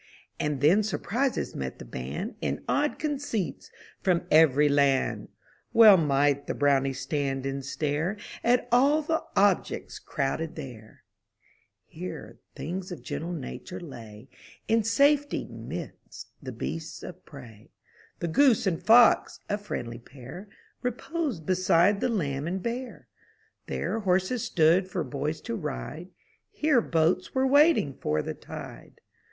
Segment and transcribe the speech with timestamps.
[0.39, 2.33] And then surprises met the band.
[2.41, 3.69] In odd conceits
[4.01, 5.27] from every land.
[5.73, 11.03] Well might the Brownies stand and stare At all the objects crowded there!
[11.03, 14.27] MY BOOK HOUSE Here, things of gentle nature lay
[14.67, 17.69] In safety, midst the beasts of prey;
[18.17, 20.49] The goose and fox, a friendly pair,
[20.81, 23.07] Reposed beside the lamb and bear;
[23.67, 26.09] There horses stood for boys to ride;
[26.49, 28.99] Here boats were waiting for the tide.